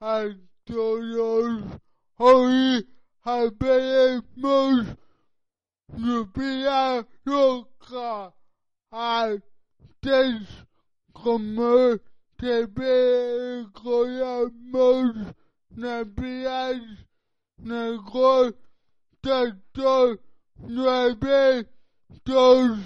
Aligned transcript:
todos 0.00 1.80
hoy 2.18 2.88
hablaremos 3.24 4.86
lluvia 5.88 7.04
roja 7.24 8.32
antes 8.92 10.46
como 11.12 11.98
te 12.36 12.66
recordamos 13.66 14.54
Navidad 15.70 16.80
mejor 17.56 18.56
tanto 19.20 20.20
nueve 20.58 21.66
dos 22.24 22.78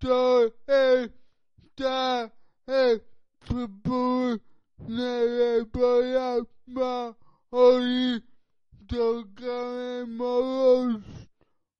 siete 0.00 0.10
cinco 0.10 0.52
abierto 0.68 1.12
esta 1.76 2.32
el 2.66 3.02
fútbol 3.40 4.42
el 4.88 5.66
programa 5.68 7.16
hoy 7.50 8.22
tocaremos 8.86 9.76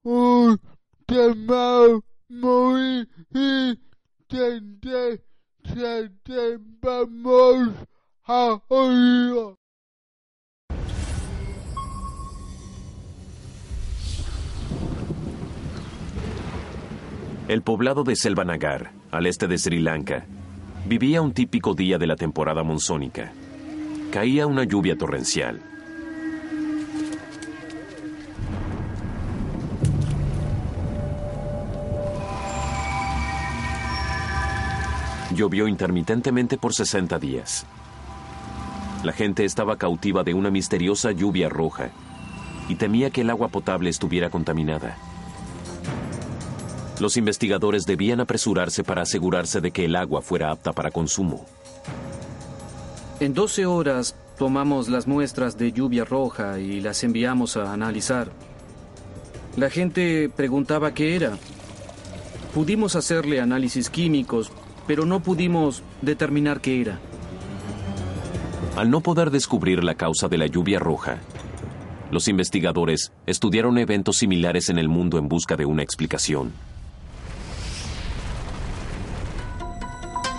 un 0.02 0.60
tema 1.06 2.00
muy 2.28 3.08
interesante 3.30 5.28
vamos 6.80 7.68
a 8.24 8.60
oír 8.68 9.56
El 17.48 17.62
poblado 17.62 18.02
de 18.02 18.16
Selvanagar, 18.16 18.90
al 19.12 19.24
este 19.24 19.46
de 19.46 19.56
Sri 19.56 19.78
Lanka, 19.78 20.26
vivía 20.84 21.22
un 21.22 21.32
típico 21.32 21.74
día 21.74 21.96
de 21.96 22.08
la 22.08 22.16
temporada 22.16 22.64
monzónica. 22.64 23.30
Caía 24.10 24.48
una 24.48 24.64
lluvia 24.64 24.98
torrencial. 24.98 25.60
Llovió 35.32 35.68
intermitentemente 35.68 36.58
por 36.58 36.74
60 36.74 37.16
días. 37.20 37.64
La 39.04 39.12
gente 39.12 39.44
estaba 39.44 39.76
cautiva 39.76 40.24
de 40.24 40.34
una 40.34 40.50
misteriosa 40.50 41.12
lluvia 41.12 41.48
roja 41.48 41.90
y 42.68 42.74
temía 42.74 43.10
que 43.10 43.20
el 43.20 43.30
agua 43.30 43.46
potable 43.46 43.88
estuviera 43.88 44.30
contaminada. 44.30 44.96
Los 46.98 47.16
investigadores 47.16 47.84
debían 47.84 48.20
apresurarse 48.20 48.82
para 48.82 49.02
asegurarse 49.02 49.60
de 49.60 49.70
que 49.70 49.84
el 49.84 49.96
agua 49.96 50.22
fuera 50.22 50.50
apta 50.50 50.72
para 50.72 50.90
consumo. 50.90 51.44
En 53.20 53.34
12 53.34 53.66
horas 53.66 54.16
tomamos 54.38 54.88
las 54.88 55.06
muestras 55.06 55.58
de 55.58 55.72
lluvia 55.72 56.04
roja 56.04 56.58
y 56.58 56.80
las 56.80 57.04
enviamos 57.04 57.56
a 57.56 57.72
analizar. 57.72 58.30
La 59.56 59.70
gente 59.70 60.30
preguntaba 60.34 60.94
qué 60.94 61.16
era. 61.16 61.38
Pudimos 62.54 62.96
hacerle 62.96 63.40
análisis 63.40 63.90
químicos, 63.90 64.50
pero 64.86 65.04
no 65.04 65.20
pudimos 65.20 65.82
determinar 66.00 66.60
qué 66.60 66.80
era. 66.80 66.98
Al 68.76 68.90
no 68.90 69.00
poder 69.00 69.30
descubrir 69.30 69.82
la 69.82 69.94
causa 69.94 70.28
de 70.28 70.38
la 70.38 70.46
lluvia 70.46 70.78
roja, 70.78 71.18
los 72.10 72.28
investigadores 72.28 73.12
estudiaron 73.26 73.78
eventos 73.78 74.18
similares 74.18 74.68
en 74.68 74.78
el 74.78 74.88
mundo 74.88 75.18
en 75.18 75.28
busca 75.28 75.56
de 75.56 75.66
una 75.66 75.82
explicación. 75.82 76.52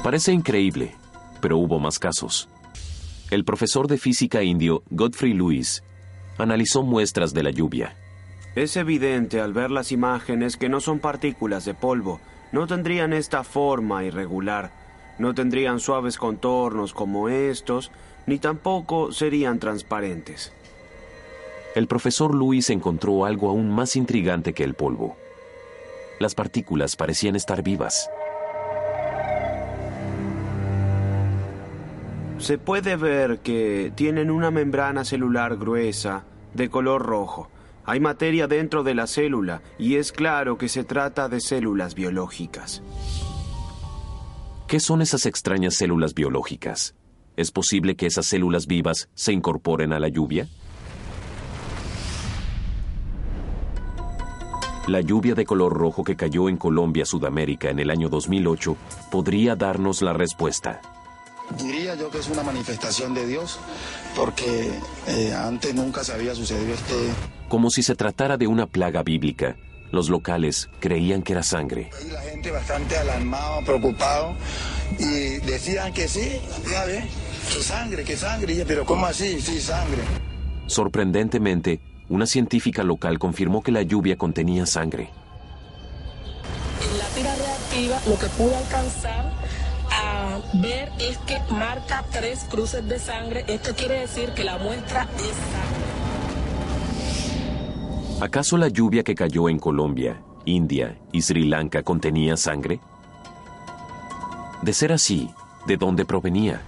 Parece 0.08 0.32
increíble, 0.32 0.96
pero 1.42 1.58
hubo 1.58 1.80
más 1.80 2.00
casos. 2.00 2.48
El 3.30 3.44
profesor 3.44 3.90
de 3.90 3.98
física 3.98 4.42
indio 4.42 4.82
Godfrey 4.90 5.34
Lewis 5.34 5.84
analizó 6.38 6.82
muestras 6.82 7.34
de 7.34 7.44
la 7.44 7.52
lluvia. 7.52 7.94
Es 8.56 8.78
evidente 8.78 9.42
al 9.42 9.52
ver 9.52 9.70
las 9.70 9.92
imágenes 9.92 10.56
que 10.56 10.70
no 10.70 10.80
son 10.80 11.00
partículas 11.00 11.66
de 11.66 11.74
polvo, 11.74 12.22
no 12.54 12.68
tendrían 12.68 13.12
esta 13.12 13.44
forma 13.44 14.06
irregular, 14.06 14.72
no 15.20 15.36
tendrían 15.36 15.82
suaves 15.82 16.18
contornos 16.18 16.94
como 16.94 17.28
estos, 17.28 17.92
ni 18.28 18.40
tampoco 18.40 19.12
serían 19.12 19.60
transparentes. 19.60 20.54
El 21.76 21.88
profesor 21.88 22.34
Lewis 22.34 22.70
encontró 22.70 23.26
algo 23.26 23.50
aún 23.50 23.70
más 23.70 23.98
intrigante 23.98 24.54
que 24.54 24.64
el 24.64 24.74
polvo. 24.74 25.18
Las 26.22 26.34
partículas 26.34 26.96
parecían 26.96 27.36
estar 27.36 27.62
vivas. 27.62 28.10
Se 32.40 32.60
puede 32.60 32.96
ver 32.96 33.40
que 33.40 33.92
tienen 33.96 34.30
una 34.30 34.52
membrana 34.52 35.04
celular 35.04 35.58
gruesa, 35.58 36.24
de 36.54 36.70
color 36.70 37.04
rojo. 37.04 37.50
Hay 37.86 38.00
materia 38.00 38.48
dentro 38.48 38.84
de 38.84 38.94
la 38.94 39.08
célula 39.08 39.62
y 39.80 39.96
es 39.96 40.12
claro 40.12 40.58
que 40.58 40.70
se 40.70 40.84
trata 40.84 41.30
de 41.30 41.40
células 41.42 41.96
biológicas. 41.96 42.84
¿Qué 44.68 44.80
son 44.80 45.02
esas 45.02 45.26
extrañas 45.26 45.76
células 45.76 46.14
biológicas? 46.14 46.96
¿Es 47.38 47.52
posible 47.52 47.96
que 47.96 48.06
esas 48.06 48.26
células 48.26 48.68
vivas 48.68 49.10
se 49.14 49.32
incorporen 49.32 49.94
a 49.94 50.00
la 50.00 50.10
lluvia? 50.10 50.48
La 54.88 55.02
lluvia 55.02 55.36
de 55.36 55.46
color 55.46 55.74
rojo 55.74 56.04
que 56.04 56.16
cayó 56.16 56.50
en 56.50 56.58
Colombia, 56.58 57.06
Sudamérica, 57.06 57.70
en 57.70 57.80
el 57.80 57.90
año 57.90 58.10
2008, 58.10 58.76
podría 59.12 59.56
darnos 59.56 60.02
la 60.02 60.14
respuesta. 60.14 60.82
Diría 61.56 61.96
yo 61.96 62.10
que 62.12 62.20
es 62.20 62.28
una 62.28 62.44
manifestación 62.44 63.14
de 63.14 63.26
Dios, 63.26 63.60
porque 64.16 64.72
eh, 65.08 65.34
antes 65.34 65.74
nunca 65.74 66.04
se 66.04 66.14
había 66.14 66.36
sucedido 66.36 66.74
este... 66.74 66.96
Como 67.48 67.70
si 67.70 67.84
se 67.84 67.96
tratara 67.96 68.38
de 68.38 68.48
una 68.48 68.66
plaga 68.66 69.02
bíblica, 69.02 69.56
los 69.92 70.10
locales 70.10 70.70
creían 70.80 71.22
que 71.22 71.34
era 71.34 71.44
sangre. 71.44 71.90
La 72.12 72.22
gente 72.22 72.52
bastante 72.52 72.98
alarmado, 72.98 73.64
preocupado, 73.64 74.36
y 75.00 75.38
decían 75.46 75.94
que 75.94 76.10
sí, 76.10 76.42
ya 76.70 76.84
ve, 76.86 77.04
que 77.54 77.64
sangre, 77.64 78.04
que 78.04 78.18
sangre, 78.18 78.66
pero 78.68 78.86
¿cómo 78.86 79.06
así? 79.06 79.40
Sí, 79.40 79.62
sangre. 79.62 80.02
Sorprendentemente, 80.68 81.80
una 82.10 82.28
científica 82.28 82.84
local 82.84 83.20
confirmó 83.20 83.64
que 83.64 83.72
la 83.72 83.84
lluvia 83.84 84.18
contenía 84.18 84.66
sangre. 84.66 85.10
En 86.92 86.98
la 86.98 87.06
tira 87.16 87.36
reactiva 87.36 88.02
lo 88.06 88.20
que 88.20 88.28
pudo 88.28 88.56
alcanzar 88.58 89.32
ver 90.54 90.92
es 91.00 91.18
que 91.20 91.38
marca 91.54 92.04
tres 92.12 92.46
cruces 92.50 92.88
de 92.88 93.00
sangre. 93.00 93.46
Esto 93.48 93.76
quiere 93.76 94.02
decir 94.02 94.30
que 94.32 94.44
la 94.44 94.58
muestra 94.58 95.04
es 95.04 95.36
sangre. 95.54 95.98
¿Acaso 98.20 98.58
la 98.58 98.68
lluvia 98.68 99.04
que 99.04 99.14
cayó 99.14 99.48
en 99.48 99.60
Colombia, 99.60 100.22
India 100.46 100.98
y 101.12 101.22
Sri 101.22 101.44
Lanka 101.44 101.84
contenía 101.84 102.36
sangre? 102.36 102.80
De 104.62 104.74
ser 104.74 104.92
así, 104.92 105.30
¿de 105.68 105.78
dónde 105.78 106.04
provenía? 106.04 106.62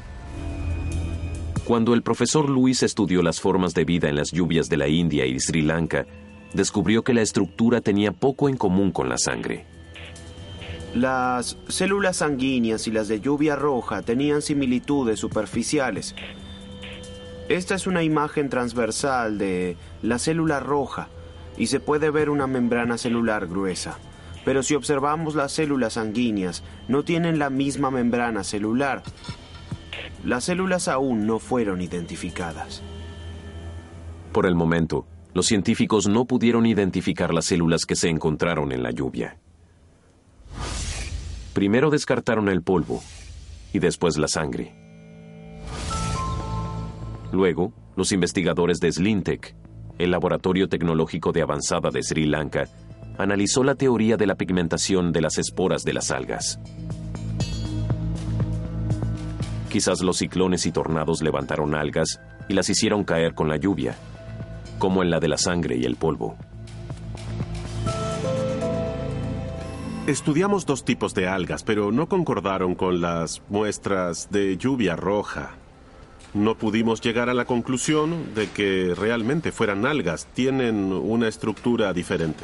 Cuando 1.66 1.94
el 1.94 2.04
profesor 2.04 2.50
Luis 2.50 2.84
estudió 2.84 3.22
las 3.22 3.40
formas 3.40 3.74
de 3.74 3.86
vida 3.86 4.10
en 4.10 4.16
las 4.16 4.32
lluvias 4.32 4.70
de 4.70 4.78
la 4.78 4.88
India 4.88 5.26
y 5.26 5.40
Sri 5.40 5.62
Lanka, 5.62 6.06
descubrió 6.54 7.04
que 7.04 7.14
la 7.14 7.22
estructura 7.22 7.82
tenía 7.82 8.12
poco 8.12 8.50
en 8.50 8.58
común 8.58 8.92
con 8.92 9.10
la 9.10 9.18
sangre. 9.18 9.66
Las 10.96 11.56
células 11.68 12.18
sanguíneas 12.18 12.88
y 12.88 12.92
las 12.92 13.08
de 13.08 13.22
lluvia 13.22 13.56
roja 13.56 14.02
tenían 14.02 14.42
similitudes 14.42 15.20
superficiales. 15.20 16.16
Esta 17.48 17.76
es 17.76 17.86
una 17.86 18.02
imagen 18.02 18.50
transversal 18.50 19.38
de 19.38 19.78
la 20.02 20.18
célula 20.18 20.60
roja 20.60 21.08
y 21.58 21.68
se 21.68 21.80
puede 21.80 22.10
ver 22.10 22.30
una 22.30 22.48
membrana 22.48 22.98
celular 22.98 23.48
gruesa. 23.48 24.00
Pero 24.46 24.64
si 24.64 24.74
observamos 24.74 25.36
las 25.36 25.52
células 25.52 25.94
sanguíneas, 25.94 26.64
no 26.88 27.04
tienen 27.04 27.38
la 27.38 27.52
misma 27.52 27.92
membrana 27.92 28.44
celular. 28.44 29.04
Las 30.24 30.46
células 30.46 30.88
aún 30.88 31.28
no 31.28 31.38
fueron 31.38 31.82
identificadas. 31.82 32.82
Por 34.32 34.48
el 34.48 34.56
momento, 34.56 35.06
los 35.34 35.46
científicos 35.46 36.08
no 36.08 36.26
pudieron 36.26 36.66
identificar 36.66 37.34
las 37.34 37.46
células 37.46 37.86
que 37.86 37.96
se 37.96 38.10
encontraron 38.10 38.72
en 38.72 38.82
la 38.82 38.92
lluvia. 38.92 39.38
Primero 41.60 41.90
descartaron 41.90 42.48
el 42.48 42.62
polvo 42.62 43.04
y 43.74 43.80
después 43.80 44.18
la 44.18 44.30
sangre. 44.30 44.74
Luego, 47.34 47.74
los 47.98 48.14
investigadores 48.14 48.80
de 48.80 48.90
Slintec, 48.90 49.58
el 49.98 50.12
Laboratorio 50.12 50.70
Tecnológico 50.70 51.34
de 51.34 51.42
Avanzada 51.42 51.90
de 51.90 52.02
Sri 52.02 52.28
Lanka, 52.28 52.70
analizó 53.18 53.66
la 53.66 53.76
teoría 53.76 54.16
de 54.16 54.26
la 54.26 54.36
pigmentación 54.36 55.12
de 55.12 55.20
las 55.20 55.38
esporas 55.38 55.84
de 55.84 55.92
las 55.92 56.12
algas. 56.12 56.62
Quizás 59.70 60.02
los 60.02 60.16
ciclones 60.16 60.66
y 60.66 60.72
tornados 60.72 61.22
levantaron 61.22 61.76
algas 61.76 62.22
y 62.48 62.54
las 62.54 62.70
hicieron 62.70 63.04
caer 63.04 63.34
con 63.34 63.50
la 63.50 63.58
lluvia, 63.58 63.98
como 64.78 65.04
en 65.04 65.10
la 65.10 65.20
de 65.20 65.28
la 65.28 65.38
sangre 65.38 65.76
y 65.76 65.84
el 65.84 65.98
polvo. 65.98 66.38
Estudiamos 70.10 70.66
dos 70.66 70.86
tipos 70.86 71.14
de 71.14 71.28
algas, 71.28 71.62
pero 71.62 71.92
no 71.92 72.10
concordaron 72.10 72.74
con 72.74 73.00
las 73.00 73.44
muestras 73.48 74.32
de 74.32 74.58
lluvia 74.58 74.96
roja. 74.96 75.52
No 76.34 76.58
pudimos 76.58 77.00
llegar 77.00 77.30
a 77.30 77.36
la 77.36 77.46
conclusión 77.46 78.34
de 78.34 78.50
que 78.50 78.96
realmente 78.98 79.52
fueran 79.52 79.86
algas. 79.86 80.26
Tienen 80.34 80.94
una 80.94 81.28
estructura 81.28 81.94
diferente. 81.94 82.44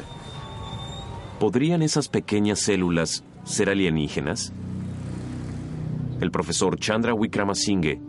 ¿Podrían 1.40 1.82
esas 1.82 2.08
pequeñas 2.08 2.60
células 2.60 3.24
ser 3.42 3.68
alienígenas? 3.68 4.52
El 6.20 6.30
profesor 6.30 6.78
Chandra 6.78 7.14
Wickramasinghe 7.14 8.00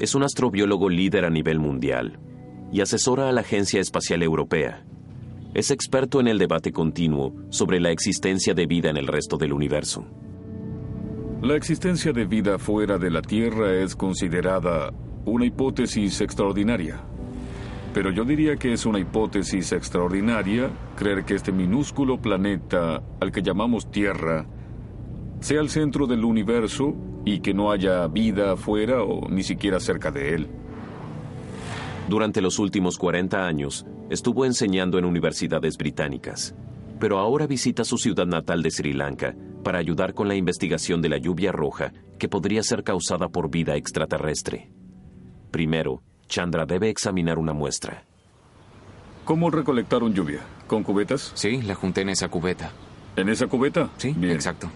es 0.00 0.14
un 0.14 0.22
astrobiólogo 0.22 0.88
líder 0.88 1.26
a 1.26 1.30
nivel 1.30 1.58
mundial 1.58 2.18
y 2.72 2.80
asesora 2.80 3.28
a 3.28 3.32
la 3.32 3.42
Agencia 3.42 3.78
Espacial 3.78 4.22
Europea. 4.22 4.86
Es 5.54 5.70
experto 5.70 6.18
en 6.18 6.28
el 6.28 6.38
debate 6.38 6.72
continuo 6.72 7.34
sobre 7.50 7.78
la 7.78 7.90
existencia 7.90 8.54
de 8.54 8.64
vida 8.64 8.88
en 8.88 8.96
el 8.96 9.06
resto 9.06 9.36
del 9.36 9.52
universo. 9.52 10.06
La 11.42 11.56
existencia 11.56 12.10
de 12.10 12.24
vida 12.24 12.58
fuera 12.58 12.96
de 12.96 13.10
la 13.10 13.20
Tierra 13.20 13.74
es 13.74 13.94
considerada 13.94 14.94
una 15.26 15.44
hipótesis 15.44 16.22
extraordinaria. 16.22 17.02
Pero 17.92 18.10
yo 18.10 18.24
diría 18.24 18.56
que 18.56 18.72
es 18.72 18.86
una 18.86 18.98
hipótesis 18.98 19.72
extraordinaria 19.72 20.70
creer 20.96 21.26
que 21.26 21.34
este 21.34 21.52
minúsculo 21.52 22.18
planeta 22.18 23.02
al 23.20 23.30
que 23.30 23.42
llamamos 23.42 23.90
Tierra 23.90 24.46
sea 25.40 25.60
el 25.60 25.68
centro 25.68 26.06
del 26.06 26.24
universo 26.24 26.94
y 27.26 27.40
que 27.40 27.52
no 27.52 27.70
haya 27.70 28.06
vida 28.06 28.52
afuera 28.52 29.02
o 29.02 29.28
ni 29.28 29.42
siquiera 29.42 29.80
cerca 29.80 30.10
de 30.10 30.34
él. 30.34 30.48
Durante 32.12 32.42
los 32.42 32.58
últimos 32.58 32.98
40 32.98 33.46
años, 33.46 33.86
estuvo 34.10 34.44
enseñando 34.44 34.98
en 34.98 35.06
universidades 35.06 35.78
británicas, 35.78 36.54
pero 37.00 37.18
ahora 37.18 37.46
visita 37.46 37.84
su 37.84 37.96
ciudad 37.96 38.26
natal 38.26 38.62
de 38.62 38.70
Sri 38.70 38.92
Lanka 38.92 39.34
para 39.64 39.78
ayudar 39.78 40.12
con 40.12 40.28
la 40.28 40.34
investigación 40.34 41.00
de 41.00 41.08
la 41.08 41.16
lluvia 41.16 41.52
roja 41.52 41.94
que 42.18 42.28
podría 42.28 42.62
ser 42.64 42.84
causada 42.84 43.30
por 43.30 43.48
vida 43.50 43.76
extraterrestre. 43.76 44.70
Primero, 45.50 46.02
Chandra 46.28 46.66
debe 46.66 46.90
examinar 46.90 47.38
una 47.38 47.54
muestra. 47.54 48.04
¿Cómo 49.24 49.48
recolectaron 49.48 50.12
lluvia? 50.12 50.40
¿Con 50.66 50.82
cubetas? 50.82 51.32
Sí, 51.34 51.62
la 51.62 51.74
junté 51.74 52.02
en 52.02 52.10
esa 52.10 52.28
cubeta. 52.28 52.72
¿En 53.16 53.30
esa 53.30 53.46
cubeta? 53.46 53.88
Sí, 53.96 54.12
Bien. 54.14 54.34
exacto. 54.34 54.68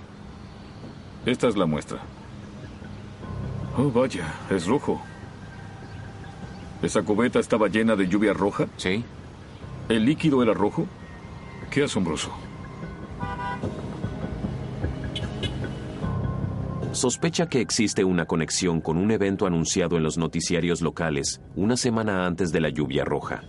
Esta 1.27 1.49
es 1.49 1.57
la 1.59 1.67
muestra. 1.67 1.99
Oh, 3.77 3.91
vaya, 3.91 4.25
es 4.49 4.67
rojo. 4.67 5.03
¿Esa 6.83 7.03
cubeta 7.03 7.39
estaba 7.39 7.69
llena 7.69 7.97
de 7.97 8.09
lluvia 8.09 8.33
roja? 8.33 8.67
Sí. 8.77 9.05
¿El 9.89 10.05
líquido 10.05 10.43
era 10.43 10.53
rojo? 10.53 10.87
Qué 11.71 11.85
asombroso. 11.85 12.33
Sospecha 16.93 17.47
que 17.47 17.61
existe 17.61 18.05
una 18.05 18.25
conexión 18.25 18.81
con 18.81 18.97
un 18.97 19.11
evento 19.11 19.47
anunciado 19.47 19.97
en 19.97 20.03
los 20.03 20.17
noticiarios 20.17 20.81
locales 20.81 21.43
una 21.55 21.77
semana 21.77 22.27
antes 22.27 22.53
de 22.53 22.61
la 22.61 22.71
lluvia 22.71 23.05
roja. 23.05 23.43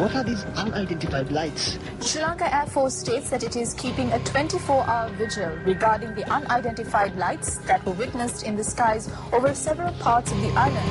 What 0.00 0.16
are 0.16 0.24
these 0.24 0.42
unidentified 0.56 1.30
lights? 1.30 1.78
Sri 2.00 2.22
Lanka 2.22 2.48
Air 2.48 2.64
Force 2.68 2.96
states 2.96 3.28
that 3.28 3.42
it 3.42 3.54
is 3.54 3.74
keeping 3.74 4.10
a 4.12 4.18
24-hour 4.20 5.10
vigil 5.18 5.50
regarding 5.66 6.14
the 6.14 6.24
unidentified 6.32 7.18
lights 7.18 7.58
that 7.66 7.84
were 7.84 7.92
witnessed 7.92 8.44
in 8.44 8.56
the 8.56 8.64
skies 8.64 9.10
over 9.30 9.54
several 9.54 9.92
parts 10.00 10.32
of 10.32 10.40
the 10.40 10.48
island. 10.56 10.88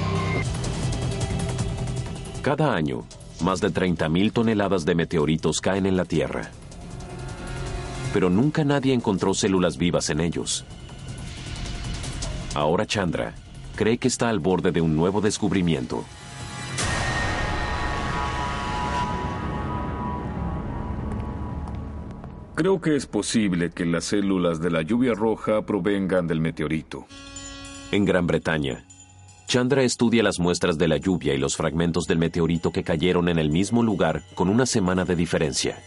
Cada 2.44 2.76
año, 2.76 3.04
más 3.42 3.62
de 3.62 3.74
30.000 3.74 4.32
toneladas 4.32 4.86
de 4.86 4.94
meteoritos 4.94 5.60
caen 5.60 5.88
en 5.88 5.98
la 5.98 6.06
Tierra. 6.06 6.52
Pero 8.14 8.30
nunca 8.30 8.64
nadie 8.64 8.94
encontró 8.94 9.34
células 9.34 9.78
vivas 9.78 10.12
en 10.12 10.20
ellos. 10.20 10.66
Ahora 12.54 12.86
Chandra 12.86 13.34
cree 13.76 13.98
que 13.98 14.08
está 14.08 14.30
al 14.30 14.38
borde 14.38 14.72
de 14.72 14.82
un 14.82 14.96
nuevo 14.96 15.20
descubrimiento. 15.20 16.06
Creo 22.60 22.82
que 22.82 22.98
es 22.98 23.06
posible 23.06 23.72
que 23.72 23.86
las 23.86 24.04
células 24.04 24.60
de 24.60 24.70
la 24.70 24.82
lluvia 24.82 25.14
roja 25.14 25.62
provengan 25.62 26.28
del 26.28 26.42
meteorito. 26.42 27.08
En 27.90 28.04
Gran 28.04 28.28
Bretaña, 28.28 28.84
Chandra 29.48 29.84
estudia 29.84 30.24
las 30.24 30.40
muestras 30.40 30.78
de 30.78 30.90
la 30.90 30.98
lluvia 30.98 31.34
y 31.34 31.38
los 31.38 31.56
fragmentos 31.56 32.06
del 32.06 32.18
meteorito 32.18 32.74
que 32.74 32.84
cayeron 32.84 33.30
en 33.30 33.40
el 33.40 33.50
mismo 33.50 33.82
lugar 33.82 34.24
con 34.36 34.50
una 34.50 34.66
semana 34.66 35.06
de 35.06 35.16
diferencia. 35.16 35.82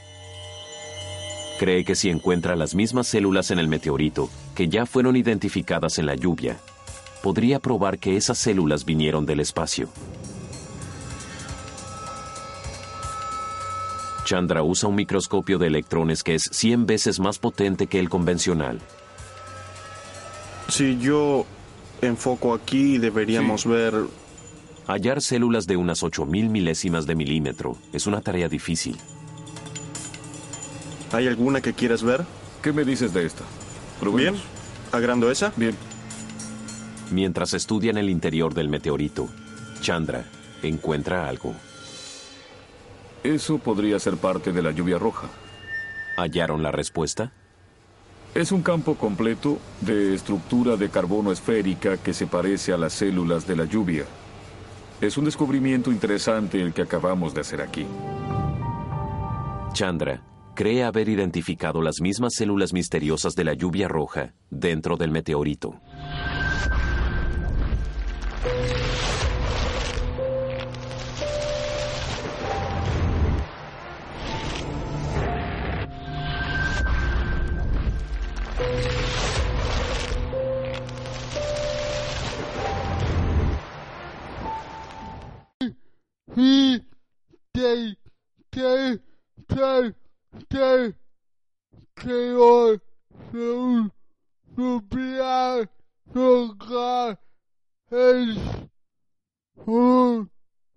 Cree 1.59 1.85
que 1.85 1.95
si 1.95 2.09
encuentra 2.09 2.57
las 2.57 2.75
mismas 2.75 3.07
células 3.07 3.51
en 3.51 3.59
el 3.59 3.69
meteorito, 3.69 4.31
que 4.55 4.71
ya 4.71 4.87
fueron 4.87 5.15
identificadas 5.15 5.99
en 5.99 6.07
la 6.07 6.15
lluvia, 6.15 6.57
podría 7.23 7.59
probar 7.59 7.99
que 7.99 8.17
esas 8.17 8.39
células 8.39 8.87
vinieron 8.87 9.27
del 9.27 9.41
espacio. 9.41 9.91
Chandra 14.25 14.63
usa 14.63 14.89
un 14.89 14.95
microscopio 14.95 15.59
de 15.59 15.67
electrones 15.67 16.23
que 16.23 16.35
es 16.35 16.43
100 16.51 16.87
veces 16.87 17.21
más 17.21 17.39
potente 17.39 17.87
que 17.87 17.99
el 17.99 18.09
convencional. 18.09 18.81
Si 20.69 20.99
yo 20.99 21.45
enfoco 22.01 22.55
aquí, 22.55 22.99
deberíamos 22.99 23.67
ver... 23.67 23.95
Hallar 24.87 25.21
células 25.21 25.67
de 25.67 25.77
unas 25.77 26.03
8.000 26.03 26.49
milésimas 26.49 27.07
de 27.07 27.15
milímetro 27.15 27.77
es 27.93 28.07
una 28.07 28.21
tarea 28.21 28.49
difícil. 28.49 28.97
¿Hay 31.13 31.29
alguna 31.29 31.61
que 31.61 31.73
quieras 31.73 32.03
ver? 32.03 32.25
¿Qué 32.63 32.73
me 32.73 32.85
dices 32.85 33.13
de 33.13 33.27
esta? 33.27 33.45
Bien. 34.15 34.35
¿Agrando 34.91 35.31
esa? 35.31 35.53
Bien. 35.57 35.77
Mientras 37.11 37.55
estudian 37.55 37.99
el 37.99 38.09
interior 38.09 38.55
del 38.55 38.69
meteorito, 38.69 39.29
Chandra 39.81 40.25
encuentra 40.63 41.29
algo. 41.29 41.55
Eso 43.25 43.59
podría 43.59 43.99
ser 43.99 44.17
parte 44.17 44.53
de 44.53 44.63
la 44.63 44.73
lluvia 44.73 44.99
roja. 44.99 45.29
¿Hallaron 46.17 46.63
la 46.63 46.73
respuesta? 46.73 47.33
Es 48.35 48.51
un 48.51 48.63
campo 48.63 48.95
completo 48.95 49.59
de 49.81 50.15
estructura 50.15 50.77
de 50.77 50.89
carbono 50.89 51.31
esférica 51.33 51.99
que 51.99 52.15
se 52.15 52.27
parece 52.27 52.73
a 52.73 52.79
las 52.79 52.95
células 52.95 53.47
de 53.47 53.57
la 53.57 53.65
lluvia. 53.65 54.05
Es 55.01 55.19
un 55.19 55.25
descubrimiento 55.25 55.93
interesante 55.93 56.61
el 56.61 56.73
que 56.73 56.83
acabamos 56.83 57.35
de 57.35 57.43
hacer 57.43 57.61
aquí. 57.61 57.87
Chandra 59.73 60.23
cree 60.55 60.85
haber 60.85 61.09
identificado 61.09 61.81
las 61.81 62.01
mismas 62.01 62.35
células 62.35 62.73
misteriosas 62.73 63.35
de 63.35 63.45
la 63.45 63.55
lluvia 63.55 63.89
roja 63.89 64.35
dentro 64.51 64.97
del 64.97 65.11
meteorito. 65.11 65.75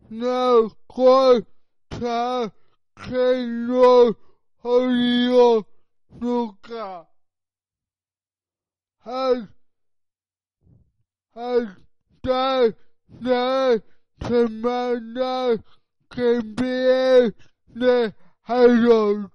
Una 0.09 0.69
cosa 0.87 2.53
que 2.95 3.47
no 3.47 4.15
oído 4.61 5.67
nunca. 6.19 7.07
Hasta 9.03 9.55
hasta 11.35 12.73
la 13.19 13.81
semana 14.21 15.63
que 16.09 16.39
viene. 16.55 18.15
Adiós. 18.43 19.29